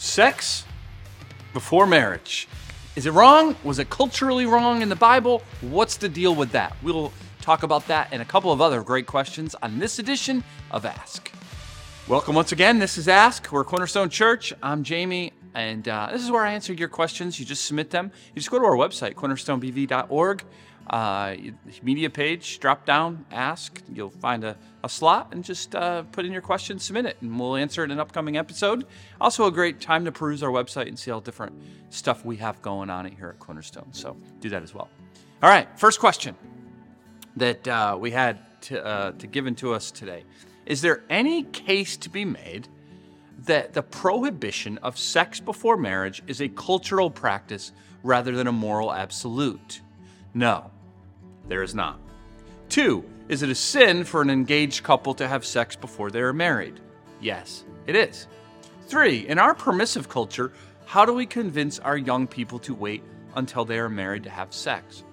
[0.00, 0.64] Sex
[1.52, 2.48] before marriage.
[2.96, 3.54] Is it wrong?
[3.64, 5.42] Was it culturally wrong in the Bible?
[5.60, 6.74] What's the deal with that?
[6.82, 10.86] We'll talk about that and a couple of other great questions on this edition of
[10.86, 11.30] Ask.
[12.08, 12.78] Welcome once again.
[12.78, 13.52] This is Ask.
[13.52, 14.54] We're Cornerstone Church.
[14.62, 17.38] I'm Jamie, and uh, this is where I answer your questions.
[17.38, 18.10] You just submit them.
[18.34, 20.44] You just go to our website, cornerstonebv.org
[20.90, 21.36] uh,
[21.82, 23.80] media page, drop down, ask.
[23.94, 27.38] You'll find a, a slot and just uh, put in your question, submit it, and
[27.38, 28.84] we'll answer it in an upcoming episode.
[29.20, 31.54] Also, a great time to peruse our website and see all different
[31.90, 33.92] stuff we have going on here at Cornerstone.
[33.92, 34.88] So do that as well.
[35.42, 36.34] All right, first question
[37.36, 40.24] that uh, we had to, uh, to given to us today:
[40.66, 42.68] Is there any case to be made?
[43.44, 47.72] That the prohibition of sex before marriage is a cultural practice
[48.02, 49.80] rather than a moral absolute.
[50.34, 50.70] No,
[51.48, 51.98] there is not.
[52.68, 56.32] Two, is it a sin for an engaged couple to have sex before they are
[56.32, 56.80] married?
[57.20, 58.26] Yes, it is.
[58.86, 60.52] Three, in our permissive culture,
[60.86, 63.02] how do we convince our young people to wait
[63.36, 65.04] until they are married to have sex?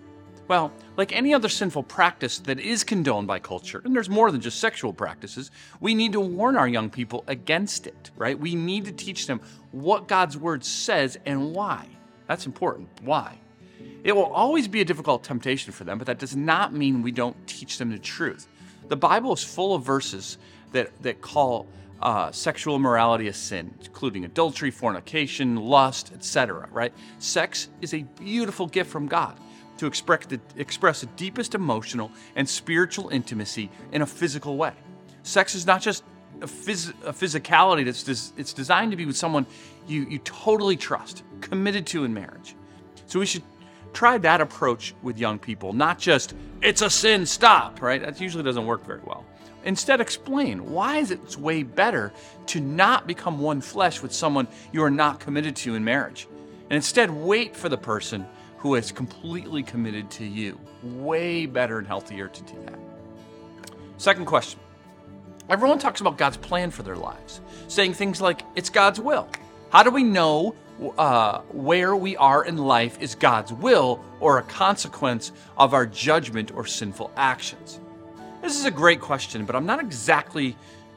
[0.47, 4.41] Well, like any other sinful practice that is condoned by culture, and there's more than
[4.41, 8.39] just sexual practices, we need to warn our young people against it, right?
[8.39, 11.85] We need to teach them what God's word says and why.
[12.27, 12.89] That's important.
[13.01, 13.37] Why?
[14.07, 17.11] It will always be a difficult temptation for them, but that does not mean we
[17.11, 18.47] don't teach them the truth.
[18.87, 20.37] The Bible is full of verses
[20.71, 21.67] that, that call
[22.01, 26.69] uh, sexual immorality a sin, including adultery, fornication, lust, etc.
[26.71, 26.93] Right?
[27.19, 29.37] Sex is a beautiful gift from God
[29.79, 34.71] to express the, express the deepest emotional and spiritual intimacy in a physical way.
[35.23, 36.05] Sex is not just
[36.39, 39.45] a, phys- a physicality that's des- it's designed to be with someone
[39.85, 42.55] you, you totally trust, committed to in marriage.
[43.07, 43.43] So we should
[43.93, 48.01] try that approach with young people, not just, it's a sin, stop, right?
[48.01, 49.25] That usually doesn't work very well.
[49.63, 52.13] Instead, explain why is it way better
[52.47, 56.27] to not become one flesh with someone you are not committed to in marriage.
[56.69, 58.25] And instead, wait for the person
[58.57, 60.59] who is completely committed to you.
[60.83, 62.79] Way better and healthier to do that.
[63.97, 64.59] Second question.
[65.49, 69.29] Everyone talks about God's plan for their lives, saying things like, it's God's will.
[69.69, 70.55] How do we know
[70.97, 76.51] uh, where we are in life is God's will or a consequence of our judgment
[76.53, 77.79] or sinful actions?
[78.41, 80.55] This is a great question, but I'm not exactly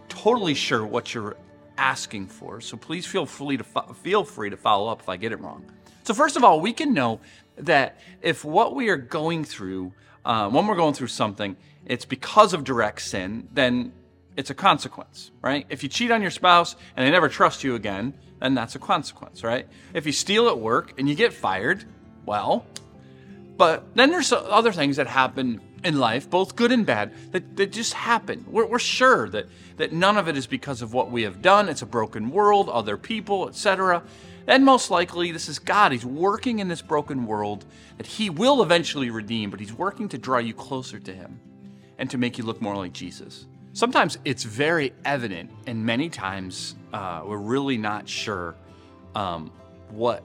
[0.08, 1.36] totally sure what you're
[1.78, 2.60] asking for.
[2.60, 5.40] So please feel free to fo- feel free to follow up if I get it
[5.40, 5.64] wrong.
[6.04, 7.20] So first of all, we can know
[7.56, 9.92] that if what we are going through,
[10.24, 13.92] uh, when we're going through something, it's because of direct sin, then
[14.36, 15.66] it's a consequence, right?
[15.68, 18.78] If you cheat on your spouse and they never trust you again, then that's a
[18.78, 19.68] consequence, right?
[19.94, 21.84] If you steal at work and you get fired,
[22.24, 22.64] well,
[23.56, 27.72] but then there's other things that happen in life, both good and bad, that, that
[27.72, 28.44] just happen.
[28.48, 29.46] We're, we're sure that,
[29.76, 31.68] that none of it is because of what we have done.
[31.68, 34.02] It's a broken world, other people, etc.
[34.46, 35.92] And most likely, this is God.
[35.92, 37.64] He's working in this broken world
[37.98, 41.40] that He will eventually redeem, but He's working to draw you closer to Him
[41.98, 43.46] and to make you look more like Jesus.
[43.72, 48.56] Sometimes it's very evident, and many times uh, we're really not sure
[49.14, 49.52] um,
[49.90, 50.24] what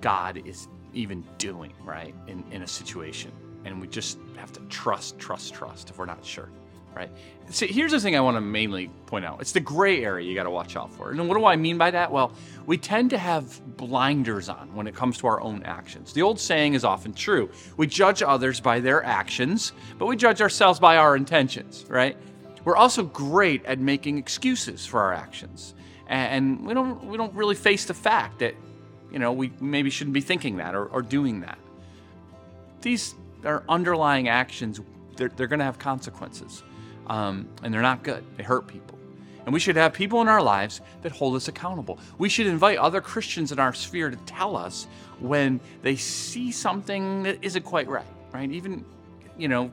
[0.00, 3.30] God is even doing, right, in, in a situation.
[3.66, 6.48] And we just have to trust, trust, trust if we're not sure,
[6.94, 7.10] right?
[7.50, 10.34] See, here's the thing I want to mainly point out it's the gray area you
[10.34, 11.10] got to watch out for.
[11.10, 12.10] And what do I mean by that?
[12.10, 12.32] Well,
[12.64, 16.14] we tend to have blinders on when it comes to our own actions.
[16.14, 20.40] The old saying is often true we judge others by their actions, but we judge
[20.40, 22.16] ourselves by our intentions, right?
[22.66, 25.72] We're also great at making excuses for our actions.
[26.08, 28.56] And we don't, we don't really face the fact that,
[29.12, 31.58] you know, we maybe shouldn't be thinking that or, or doing that.
[32.80, 34.80] These are underlying actions,
[35.14, 36.64] they're, they're going to have consequences.
[37.06, 38.98] Um, and they're not good, they hurt people.
[39.44, 42.00] And we should have people in our lives that hold us accountable.
[42.18, 44.88] We should invite other Christians in our sphere to tell us
[45.20, 48.50] when they see something that isn't quite right, right?
[48.50, 48.84] Even,
[49.38, 49.70] you know,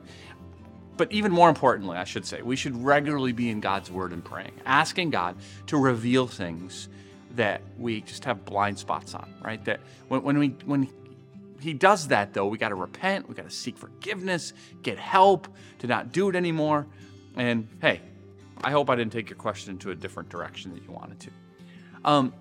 [0.96, 4.24] but even more importantly, I should say, we should regularly be in God's Word and
[4.24, 6.88] praying, asking God to reveal things
[7.36, 9.64] that we just have blind spots on, right?
[9.64, 10.88] That when, when we when
[11.60, 14.52] He does that, though, we got to repent, we got to seek forgiveness,
[14.82, 15.48] get help
[15.80, 16.86] to not do it anymore.
[17.36, 18.00] And hey,
[18.62, 21.30] I hope I didn't take your question into a different direction that you wanted to.
[22.04, 22.32] Um,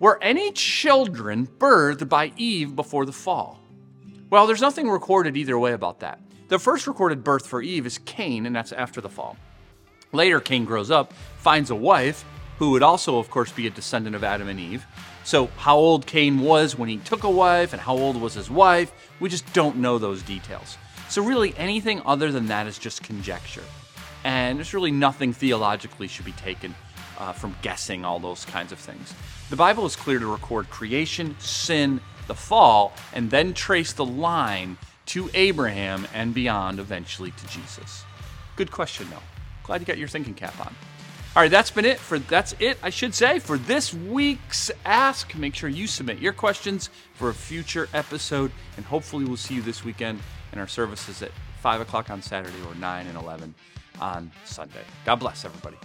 [0.00, 3.60] were any children birthed by Eve before the fall?
[4.30, 6.20] Well, there's nothing recorded either way about that.
[6.50, 9.36] The first recorded birth for Eve is Cain, and that's after the fall.
[10.12, 12.24] Later, Cain grows up, finds a wife,
[12.58, 14.84] who would also, of course, be a descendant of Adam and Eve.
[15.22, 18.50] So, how old Cain was when he took a wife and how old was his
[18.50, 20.76] wife, we just don't know those details.
[21.08, 23.62] So, really, anything other than that is just conjecture.
[24.24, 26.74] And there's really nothing theologically should be taken
[27.20, 29.14] uh, from guessing all those kinds of things.
[29.50, 34.76] The Bible is clear to record creation, sin, the fall, and then trace the line
[35.10, 38.04] to Abraham and beyond, eventually to Jesus.
[38.56, 39.22] Good question, though.
[39.64, 40.74] Glad you got your thinking cap on.
[41.36, 45.36] All right, that's been it for that's it, I should say, for this week's Ask.
[45.36, 49.62] Make sure you submit your questions for a future episode, and hopefully we'll see you
[49.62, 50.18] this weekend
[50.52, 51.30] in our services at
[51.60, 53.54] five o'clock on Saturday or nine and eleven
[54.00, 54.82] on Sunday.
[55.04, 55.76] God bless everybody.